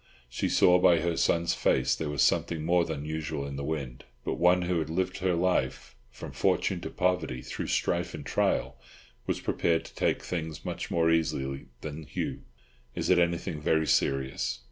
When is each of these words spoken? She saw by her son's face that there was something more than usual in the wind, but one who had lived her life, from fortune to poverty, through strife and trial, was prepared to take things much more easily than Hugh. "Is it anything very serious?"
She 0.29 0.49
saw 0.49 0.79
by 0.79 0.97
her 1.01 1.15
son's 1.15 1.53
face 1.53 1.93
that 1.95 2.03
there 2.05 2.09
was 2.11 2.23
something 2.23 2.65
more 2.65 2.85
than 2.85 3.05
usual 3.05 3.45
in 3.45 3.55
the 3.55 3.63
wind, 3.63 4.03
but 4.25 4.39
one 4.39 4.63
who 4.63 4.79
had 4.79 4.89
lived 4.89 5.19
her 5.19 5.35
life, 5.35 5.95
from 6.09 6.31
fortune 6.31 6.81
to 6.81 6.89
poverty, 6.89 7.43
through 7.43 7.67
strife 7.67 8.15
and 8.15 8.25
trial, 8.25 8.79
was 9.27 9.39
prepared 9.39 9.85
to 9.85 9.93
take 9.93 10.23
things 10.23 10.65
much 10.65 10.89
more 10.89 11.11
easily 11.11 11.67
than 11.81 12.05
Hugh. 12.07 12.41
"Is 12.95 13.11
it 13.11 13.19
anything 13.19 13.61
very 13.61 13.85
serious?" 13.85 14.59